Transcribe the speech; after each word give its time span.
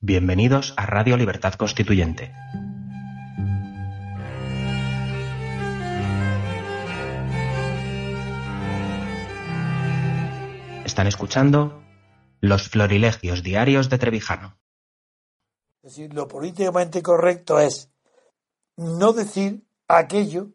Bienvenidos 0.00 0.74
a 0.76 0.86
Radio 0.86 1.16
Libertad 1.16 1.54
Constituyente. 1.54 2.32
Están 10.84 11.08
escuchando 11.08 11.82
Los 12.40 12.68
Florilegios 12.68 13.42
Diarios 13.42 13.90
de 13.90 13.98
Trevijano. 13.98 14.56
Es 15.82 15.96
decir, 15.96 16.14
lo 16.14 16.28
políticamente 16.28 17.02
correcto 17.02 17.58
es 17.58 17.90
no 18.76 19.12
decir 19.12 19.66
aquello 19.88 20.50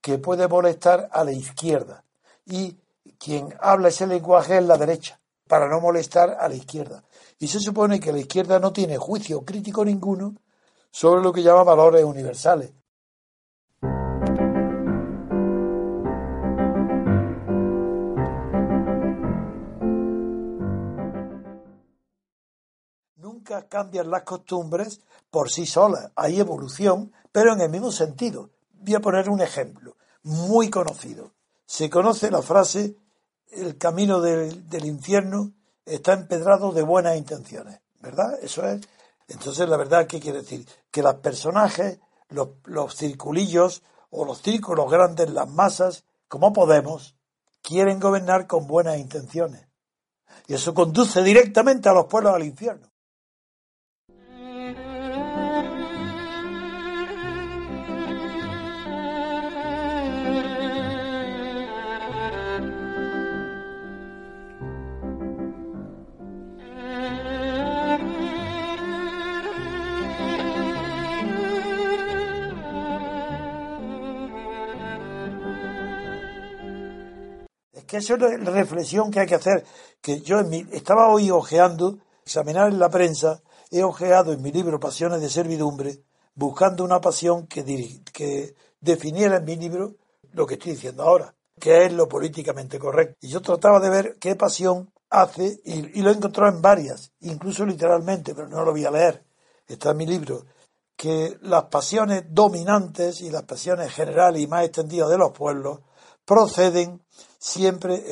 que 0.00 0.18
puede 0.18 0.46
molestar 0.46 1.08
a 1.10 1.24
la 1.24 1.32
izquierda. 1.32 2.04
Y 2.46 2.78
quien 3.18 3.52
habla 3.60 3.88
ese 3.88 4.06
lenguaje 4.06 4.56
es 4.56 4.64
la 4.64 4.78
derecha, 4.78 5.20
para 5.48 5.68
no 5.68 5.80
molestar 5.80 6.36
a 6.38 6.48
la 6.48 6.54
izquierda. 6.54 7.02
Y 7.38 7.48
se 7.48 7.58
supone 7.58 7.98
que 7.98 8.12
la 8.12 8.18
izquierda 8.18 8.60
no 8.60 8.72
tiene 8.72 8.98
juicio 8.98 9.44
crítico 9.44 9.84
ninguno 9.84 10.36
sobre 10.90 11.22
lo 11.22 11.32
que 11.32 11.42
llama 11.42 11.64
valores 11.64 12.04
universales. 12.04 12.72
Nunca 23.16 23.66
cambian 23.68 24.10
las 24.10 24.22
costumbres 24.22 25.00
por 25.30 25.50
sí 25.50 25.66
solas. 25.66 26.10
Hay 26.14 26.38
evolución, 26.38 27.12
pero 27.32 27.54
en 27.54 27.60
el 27.62 27.70
mismo 27.70 27.90
sentido. 27.90 28.50
Voy 28.72 28.94
a 28.94 29.00
poner 29.00 29.28
un 29.28 29.40
ejemplo 29.40 29.96
muy 30.22 30.70
conocido. 30.70 31.32
Se 31.66 31.90
conoce 31.90 32.30
la 32.30 32.42
frase 32.42 32.96
el 33.50 33.78
camino 33.78 34.20
del, 34.20 34.68
del 34.68 34.84
infierno 34.84 35.52
está 35.84 36.12
empedrado 36.12 36.72
de 36.72 36.82
buenas 36.82 37.16
intenciones, 37.16 37.80
¿verdad? 38.00 38.38
Eso 38.42 38.66
es. 38.66 38.80
Entonces, 39.28 39.68
la 39.68 39.76
verdad, 39.76 40.06
¿qué 40.06 40.20
quiere 40.20 40.40
decir? 40.40 40.66
Que 40.90 41.02
los 41.02 41.16
personajes, 41.16 41.98
los, 42.28 42.48
los 42.64 42.94
circulillos 42.94 43.82
o 44.10 44.24
los 44.24 44.40
círculos 44.40 44.90
grandes, 44.90 45.30
las 45.30 45.48
masas, 45.48 46.04
como 46.28 46.52
Podemos, 46.52 47.16
quieren 47.62 48.00
gobernar 48.00 48.46
con 48.46 48.66
buenas 48.66 48.98
intenciones. 48.98 49.66
Y 50.46 50.54
eso 50.54 50.72
conduce 50.74 51.22
directamente 51.22 51.88
a 51.88 51.92
los 51.92 52.06
pueblos 52.06 52.34
al 52.34 52.44
infierno. 52.44 52.90
Que 77.88 77.96
es 77.96 78.08
la 78.10 78.50
reflexión 78.50 79.10
que 79.10 79.20
hay 79.20 79.26
que 79.26 79.34
hacer. 79.34 79.64
Que 80.00 80.20
yo 80.20 80.38
en 80.38 80.68
estaba 80.72 81.08
hoy 81.08 81.30
ojeando, 81.32 81.98
examinar 82.24 82.68
en 82.68 82.78
la 82.78 82.90
prensa, 82.90 83.42
he 83.70 83.82
ojeado 83.82 84.32
en 84.32 84.42
mi 84.42 84.52
libro 84.52 84.78
Pasiones 84.78 85.20
de 85.20 85.30
Servidumbre, 85.30 86.02
buscando 86.34 86.84
una 86.84 87.00
pasión 87.00 87.46
que, 87.48 87.64
que 88.12 88.54
definiera 88.80 89.38
en 89.38 89.44
mi 89.44 89.56
libro 89.56 89.96
lo 90.32 90.46
que 90.46 90.54
estoy 90.54 90.72
diciendo 90.72 91.02
ahora, 91.02 91.34
que 91.58 91.86
es 91.86 91.92
lo 91.92 92.08
políticamente 92.08 92.78
correcto. 92.78 93.16
Y 93.22 93.28
yo 93.28 93.40
trataba 93.40 93.80
de 93.80 93.90
ver 93.90 94.16
qué 94.20 94.36
pasión 94.36 94.92
hace, 95.10 95.60
y, 95.64 95.98
y 95.98 96.02
lo 96.02 96.10
he 96.10 96.14
encontrado 96.14 96.54
en 96.54 96.62
varias, 96.62 97.12
incluso 97.20 97.64
literalmente, 97.64 98.34
pero 98.34 98.48
no 98.48 98.64
lo 98.64 98.72
voy 98.72 98.84
a 98.84 98.90
leer, 98.90 99.24
está 99.66 99.90
en 99.90 99.96
mi 99.96 100.06
libro, 100.06 100.44
que 100.94 101.38
las 101.40 101.64
pasiones 101.64 102.24
dominantes 102.28 103.22
y 103.22 103.30
las 103.30 103.44
pasiones 103.44 103.92
generales 103.92 104.42
y 104.42 104.46
más 104.46 104.64
extendidas 104.64 105.08
de 105.08 105.16
los 105.16 105.32
pueblos 105.32 105.80
proceden 106.28 107.00
siempre 107.38 108.04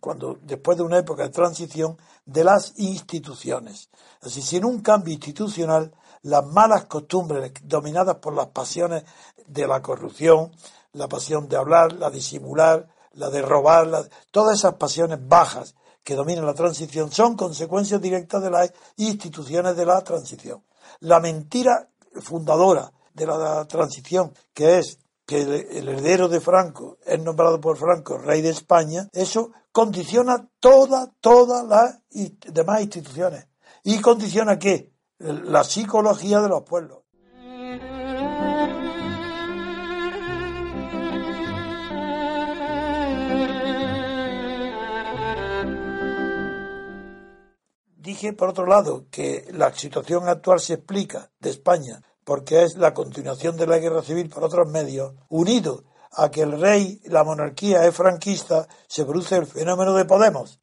cuando 0.00 0.36
después 0.42 0.76
de 0.76 0.82
una 0.82 0.98
época 0.98 1.22
de 1.22 1.28
transición 1.28 1.96
de 2.26 2.42
las 2.42 2.72
instituciones. 2.78 3.90
Así, 4.22 4.42
sin 4.42 4.64
un 4.64 4.80
cambio 4.80 5.14
institucional, 5.14 5.92
las 6.22 6.44
malas 6.44 6.86
costumbres 6.86 7.52
dominadas 7.62 8.16
por 8.16 8.34
las 8.34 8.48
pasiones 8.48 9.04
de 9.46 9.68
la 9.68 9.80
corrupción, 9.82 10.50
la 10.94 11.06
pasión 11.06 11.48
de 11.48 11.56
hablar, 11.56 11.92
la 11.92 12.10
de 12.10 12.16
disimular, 12.16 12.88
la 13.12 13.30
de 13.30 13.40
robar, 13.40 14.10
todas 14.32 14.58
esas 14.58 14.74
pasiones 14.74 15.20
bajas 15.22 15.76
que 16.02 16.16
dominan 16.16 16.46
la 16.46 16.54
transición 16.54 17.12
son 17.12 17.36
consecuencias 17.36 18.00
directas 18.00 18.42
de 18.42 18.50
las 18.50 18.72
instituciones 18.96 19.76
de 19.76 19.86
la 19.86 20.02
transición. 20.02 20.64
La 20.98 21.20
mentira 21.20 21.88
fundadora 22.20 22.92
de 23.12 23.26
la 23.26 23.64
transición, 23.66 24.34
que 24.52 24.78
es 24.78 24.98
que 25.26 25.40
el, 25.40 25.88
heredero 25.88 26.28
de 26.28 26.40
Franco 26.40 26.98
es 27.14 27.20
nombrado 27.20 27.60
por 27.60 27.76
Franco 27.76 28.18
rey 28.18 28.42
de 28.42 28.50
España, 28.50 29.08
eso 29.12 29.52
condiciona 29.72 30.48
toda, 30.60 31.12
todas 31.20 31.64
las 31.66 32.00
demás 32.52 32.82
instituciones. 32.82 33.46
¿Y 33.82 34.00
condiciona 34.00 34.58
qué? 34.58 34.92
La 35.18 35.64
psicología 35.64 36.40
de 36.40 36.48
los 36.48 36.62
pueblos. 36.62 36.98
Dije, 47.96 48.34
por 48.34 48.50
otro 48.50 48.66
lado, 48.66 49.06
que 49.10 49.48
la 49.52 49.72
situación 49.72 50.28
actual 50.28 50.60
se 50.60 50.74
explica 50.74 51.30
de 51.40 51.50
España 51.50 52.02
porque 52.24 52.62
es 52.64 52.76
la 52.76 52.94
continuación 52.94 53.56
de 53.56 53.66
la 53.66 53.78
guerra 53.78 54.02
civil 54.02 54.28
por 54.28 54.44
otros 54.44 54.68
medios, 54.68 55.14
unido 55.28 55.84
a 56.16 56.30
que 56.30 56.42
el 56.42 56.60
rey, 56.60 57.00
la 57.06 57.24
monarquía 57.24 57.84
es 57.86 57.94
franquista, 57.94 58.66
se 58.86 59.04
produce 59.04 59.36
el 59.36 59.46
fenómeno 59.46 59.94
de 59.94 60.04
Podemos. 60.04 60.58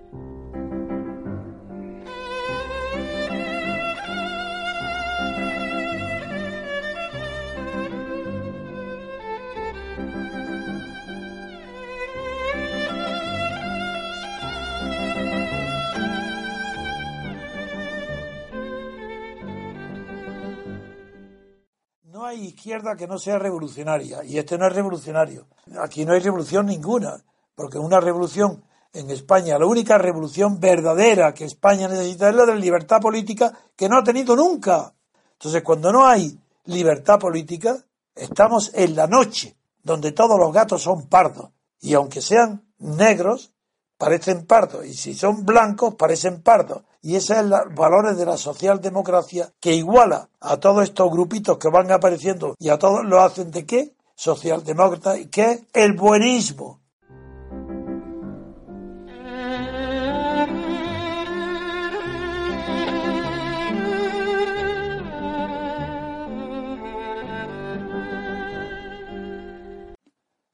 Izquierda 22.34 22.96
que 22.96 23.08
no 23.08 23.18
sea 23.18 23.40
revolucionaria, 23.40 24.24
y 24.24 24.38
este 24.38 24.58
no 24.58 24.68
es 24.68 24.74
revolucionario. 24.74 25.48
Aquí 25.80 26.06
no 26.06 26.14
hay 26.14 26.20
revolución 26.20 26.66
ninguna, 26.66 27.24
porque 27.56 27.78
una 27.78 28.00
revolución 28.00 28.64
en 28.94 29.10
España, 29.10 29.58
la 29.58 29.66
única 29.66 29.98
revolución 29.98 30.60
verdadera 30.60 31.34
que 31.34 31.46
España 31.46 31.88
necesita 31.88 32.30
es 32.30 32.36
la 32.36 32.46
de 32.46 32.54
la 32.54 32.60
libertad 32.60 33.00
política 33.00 33.58
que 33.76 33.88
no 33.88 33.98
ha 33.98 34.04
tenido 34.04 34.36
nunca. 34.36 34.94
Entonces, 35.34 35.64
cuando 35.64 35.92
no 35.92 36.06
hay 36.06 36.38
libertad 36.66 37.20
política, 37.20 37.78
estamos 38.14 38.72
en 38.74 38.96
la 38.96 39.08
noche, 39.08 39.56
donde 39.82 40.12
todos 40.12 40.38
los 40.38 40.54
gatos 40.54 40.82
son 40.82 41.08
pardos, 41.08 41.52
y 41.80 41.94
aunque 41.94 42.22
sean 42.22 42.66
negros, 42.80 43.54
parecen 44.02 44.48
pardos, 44.48 44.84
y 44.84 44.96
si 44.96 45.14
son 45.14 45.46
blancos, 45.46 45.94
parecen 45.94 46.42
pardos. 46.42 46.82
Y 47.04 47.18
esos 47.18 47.38
son 47.38 47.52
los 47.52 47.62
valores 47.76 48.18
de 48.18 48.26
la 48.26 48.36
socialdemocracia 48.36 49.54
que 49.60 49.76
iguala 49.76 50.28
a 50.40 50.58
todos 50.58 50.86
estos 50.86 51.12
grupitos 51.12 51.60
que 51.60 51.70
van 51.70 51.92
apareciendo 51.92 52.56
y 52.58 52.70
a 52.70 52.80
todos 52.80 53.06
lo 53.06 53.22
hacen 53.22 53.52
de 53.52 53.64
qué? 53.64 53.94
Socialdemócrata, 54.16 55.20
y 55.20 55.28
qué 55.28 55.52
es 55.52 55.62
el 55.74 55.94
buenismo. 55.94 56.80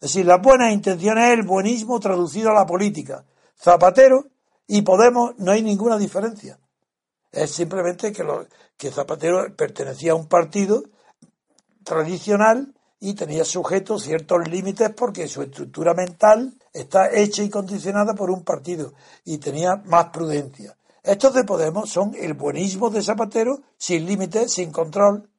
Es 0.02 0.14
decir, 0.14 0.26
las 0.26 0.42
buenas 0.42 0.74
intenciones 0.74 1.30
es 1.30 1.40
el 1.40 1.44
buenismo 1.44 1.98
traducido 2.02 2.50
a 2.50 2.54
la 2.54 2.66
política. 2.66 3.24
Zapatero 3.60 4.28
y 4.68 4.82
Podemos 4.82 5.38
no 5.38 5.52
hay 5.52 5.62
ninguna 5.62 5.98
diferencia. 5.98 6.60
Es 7.32 7.52
simplemente 7.52 8.12
que, 8.12 8.24
lo, 8.24 8.48
que 8.78 8.92
Zapatero 8.92 9.56
pertenecía 9.56 10.14
a 10.14 10.16
un 10.16 10.28
partido 10.28 10.84
tradicional 11.84 12.74
y 13.00 13.14
tenía 13.14 13.46
sujeto 13.46 14.00
ciertos 14.00 14.48
límites 14.48 14.92
porque 14.96 15.28
su 15.28 15.42
estructura 15.44 15.94
mental 15.94 16.54
está 16.74 17.12
hecha 17.12 17.44
y 17.44 17.50
condicionada 17.50 18.14
por 18.14 18.32
un 18.32 18.44
partido 18.44 18.94
y 19.24 19.38
tenía 19.38 19.76
más 19.86 20.08
prudencia. 20.08 20.76
Estos 21.04 21.34
de 21.34 21.44
Podemos 21.44 21.90
son 21.90 22.14
el 22.20 22.34
buenismo 22.34 22.90
de 22.90 23.02
Zapatero 23.02 23.62
sin 23.78 24.06
límites, 24.06 24.52
sin 24.52 24.72
control, 24.72 25.30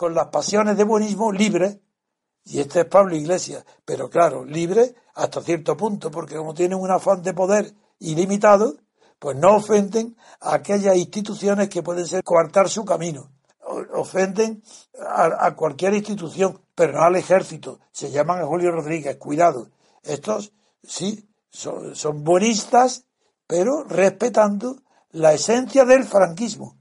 con 0.00 0.14
las 0.14 0.28
pasiones 0.28 0.78
de 0.78 0.84
buenismo 0.84 1.30
libres. 1.30 1.76
Y 2.46 2.60
este 2.60 2.80
es 2.80 2.86
Pablo 2.86 3.14
Iglesias, 3.14 3.66
pero 3.84 4.08
claro, 4.08 4.46
libre 4.46 4.94
hasta 5.12 5.42
cierto 5.42 5.76
punto, 5.76 6.10
porque 6.10 6.36
como 6.36 6.54
tienen 6.54 6.78
un 6.78 6.90
afán 6.90 7.22
de 7.22 7.34
poder 7.34 7.74
ilimitado, 7.98 8.78
pues 9.18 9.36
no 9.36 9.56
ofenden 9.56 10.16
a 10.40 10.54
aquellas 10.54 10.96
instituciones 10.96 11.68
que 11.68 11.82
pueden 11.82 12.06
ser 12.06 12.24
coartar 12.24 12.70
su 12.70 12.82
camino. 12.86 13.30
Ofenden 13.92 14.62
a, 15.06 15.54
cualquier 15.54 15.92
institución, 15.92 16.58
pero 16.74 16.94
no 16.94 17.02
al 17.02 17.16
ejército. 17.16 17.80
Se 17.92 18.10
llaman 18.10 18.40
a 18.40 18.46
Julio 18.46 18.70
Rodríguez, 18.70 19.18
cuidado. 19.18 19.68
Estos, 20.02 20.54
sí, 20.82 21.28
son, 21.50 21.94
son 21.94 22.24
buenistas, 22.24 23.04
pero 23.46 23.84
respetando 23.84 24.80
la 25.10 25.34
esencia 25.34 25.84
del 25.84 26.04
franquismo. 26.04 26.79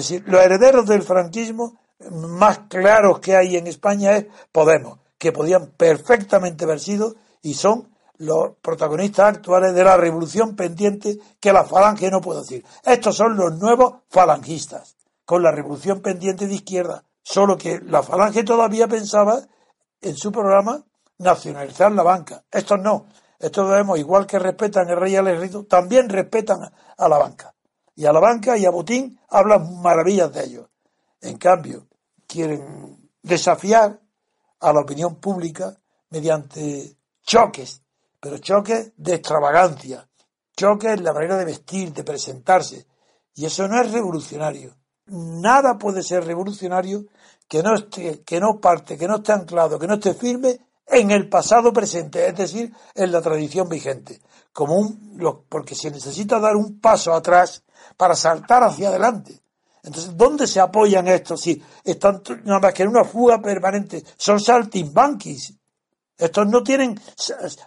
Es 0.00 0.08
decir, 0.08 0.24
los 0.28 0.40
herederos 0.40 0.86
del 0.86 1.02
franquismo 1.02 1.78
más 2.10 2.60
claros 2.70 3.20
que 3.20 3.36
hay 3.36 3.58
en 3.58 3.66
España 3.66 4.16
es 4.16 4.28
Podemos, 4.50 4.98
que 5.18 5.30
podían 5.30 5.72
perfectamente 5.76 6.64
haber 6.64 6.80
sido 6.80 7.16
y 7.42 7.52
son 7.52 7.94
los 8.16 8.52
protagonistas 8.62 9.36
actuales 9.36 9.74
de 9.74 9.84
la 9.84 9.98
revolución 9.98 10.56
pendiente 10.56 11.18
que 11.38 11.52
la 11.52 11.64
falange 11.64 12.10
no 12.10 12.22
puede 12.22 12.40
decir. 12.40 12.64
Estos 12.82 13.14
son 13.14 13.36
los 13.36 13.58
nuevos 13.58 13.96
falangistas, 14.08 14.96
con 15.26 15.42
la 15.42 15.52
revolución 15.52 16.00
pendiente 16.00 16.46
de 16.46 16.54
izquierda. 16.54 17.04
Solo 17.22 17.58
que 17.58 17.78
la 17.80 18.02
falange 18.02 18.42
todavía 18.42 18.88
pensaba 18.88 19.38
en 20.00 20.16
su 20.16 20.32
programa 20.32 20.82
nacionalizar 21.18 21.92
la 21.92 22.04
banca. 22.04 22.42
Estos 22.50 22.80
no. 22.80 23.04
Estos 23.38 23.68
vemos, 23.68 23.98
igual 23.98 24.26
que 24.26 24.38
respetan 24.38 24.88
el 24.88 24.96
rey 24.96 25.16
Alejandro, 25.16 25.64
también 25.64 26.08
respetan 26.08 26.72
a 26.96 27.08
la 27.08 27.18
banca. 27.18 27.52
Y 27.94 28.06
a 28.06 28.12
la 28.12 28.20
banca 28.20 28.56
y 28.56 28.64
a 28.64 28.70
Botín 28.70 29.18
hablan 29.28 29.80
maravillas 29.80 30.32
de 30.32 30.44
ellos. 30.44 30.66
En 31.20 31.36
cambio, 31.36 31.86
quieren 32.26 33.10
desafiar 33.22 34.00
a 34.60 34.72
la 34.72 34.80
opinión 34.80 35.16
pública 35.16 35.78
mediante 36.10 36.96
choques, 37.22 37.82
pero 38.20 38.38
choques 38.38 38.92
de 38.96 39.14
extravagancia, 39.14 40.08
choques 40.56 40.92
en 40.92 41.04
la 41.04 41.12
manera 41.12 41.36
de 41.36 41.44
vestir, 41.44 41.92
de 41.92 42.04
presentarse. 42.04 42.86
Y 43.34 43.44
eso 43.46 43.66
no 43.68 43.80
es 43.80 43.90
revolucionario. 43.90 44.76
Nada 45.06 45.78
puede 45.78 46.02
ser 46.02 46.24
revolucionario 46.24 47.06
que 47.48 47.62
no 47.62 47.74
esté, 47.74 48.22
que 48.22 48.38
no 48.38 48.60
parte, 48.60 48.96
que 48.96 49.08
no 49.08 49.16
esté 49.16 49.32
anclado, 49.32 49.78
que 49.78 49.86
no 49.86 49.94
esté 49.94 50.14
firme 50.14 50.60
en 50.90 51.10
el 51.10 51.28
pasado 51.28 51.72
presente, 51.72 52.26
es 52.26 52.36
decir, 52.36 52.72
en 52.94 53.12
la 53.12 53.22
tradición 53.22 53.68
vigente. 53.68 54.20
Como 54.52 54.74
un, 54.76 55.46
porque 55.48 55.74
se 55.74 55.90
necesita 55.90 56.38
dar 56.40 56.56
un 56.56 56.80
paso 56.80 57.14
atrás 57.14 57.62
para 57.96 58.16
saltar 58.16 58.64
hacia 58.64 58.88
adelante. 58.88 59.40
Entonces, 59.82 60.16
¿dónde 60.16 60.46
se 60.46 60.60
apoyan 60.60 61.08
estos? 61.08 61.40
Si 61.40 61.62
están 61.84 62.22
nada 62.44 62.60
más 62.60 62.74
que 62.74 62.82
en 62.82 62.90
una 62.90 63.04
fuga 63.04 63.40
permanente, 63.40 64.04
son 64.16 64.40
saltimbanquis. 64.40 65.54
Estos 66.18 66.46
no 66.48 66.62
tienen 66.62 67.00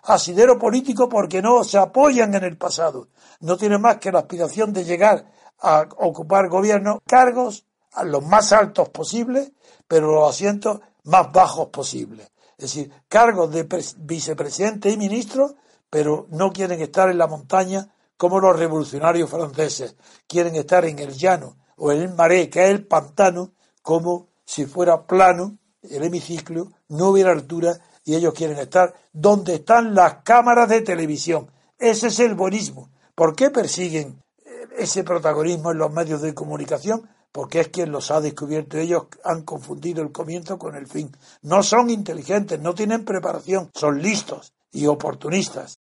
asidero 0.03 0.59
político 0.59 1.09
porque 1.09 1.41
no 1.41 1.63
se 1.63 1.79
apoyan 1.79 2.35
en 2.35 2.43
el 2.43 2.55
pasado. 2.55 3.07
No 3.39 3.57
tienen 3.57 3.81
más 3.81 3.97
que 3.97 4.11
la 4.11 4.19
aspiración 4.19 4.71
de 4.73 4.83
llegar 4.83 5.25
a 5.59 5.87
ocupar 5.97 6.49
gobierno, 6.49 7.01
cargos 7.07 7.65
a 7.93 8.03
los 8.03 8.23
más 8.23 8.51
altos 8.53 8.89
posibles, 8.89 9.51
pero 9.87 10.13
los 10.13 10.29
asientos 10.29 10.81
más 11.05 11.31
bajos 11.31 11.69
posibles. 11.69 12.29
Es 12.57 12.73
decir, 12.73 12.91
cargos 13.07 13.51
de 13.51 13.67
vicepresidente 13.97 14.89
y 14.89 14.97
ministro, 14.97 15.55
pero 15.89 16.27
no 16.29 16.51
quieren 16.51 16.81
estar 16.81 17.09
en 17.09 17.17
la 17.17 17.27
montaña 17.27 17.89
como 18.17 18.39
los 18.39 18.57
revolucionarios 18.57 19.29
franceses. 19.29 19.95
Quieren 20.27 20.55
estar 20.55 20.85
en 20.85 20.99
el 20.99 21.13
llano 21.13 21.57
o 21.77 21.91
en 21.91 22.01
el 22.01 22.13
maré, 22.13 22.49
que 22.49 22.65
es 22.65 22.71
el 22.71 22.85
pantano, 22.85 23.53
como 23.81 24.29
si 24.45 24.65
fuera 24.65 25.05
plano 25.05 25.57
el 25.81 26.03
hemiciclo, 26.03 26.71
no 26.89 27.09
hubiera 27.09 27.31
altura 27.31 27.77
y 28.05 28.15
ellos 28.15 28.33
quieren 28.33 28.57
estar 28.57 28.93
donde 29.11 29.55
están 29.55 29.93
las 29.93 30.23
cámaras 30.23 30.69
de 30.69 30.81
televisión. 30.81 31.51
Ese 31.77 32.07
es 32.07 32.19
el 32.19 32.35
buenismo. 32.35 32.89
¿Por 33.15 33.35
qué 33.35 33.49
persiguen 33.49 34.21
eh, 34.45 34.67
ese 34.77 35.03
protagonismo 35.03 35.71
en 35.71 35.77
los 35.77 35.91
medios 35.91 36.21
de 36.21 36.33
comunicación? 36.33 37.09
Porque 37.33 37.59
es 37.59 37.67
quien 37.67 37.91
los 37.91 38.11
ha 38.11 38.21
descubierto. 38.21 38.77
Ellos 38.77 39.07
han 39.25 39.41
confundido 39.43 40.01
el 40.01 40.13
comienzo 40.13 40.57
con 40.57 40.75
el 40.75 40.87
fin. 40.87 41.11
No 41.41 41.63
son 41.63 41.89
inteligentes, 41.89 42.61
no 42.61 42.73
tienen 42.73 43.03
preparación, 43.03 43.69
son 43.73 44.01
listos 44.01 44.53
y 44.71 44.85
oportunistas. 44.85 45.79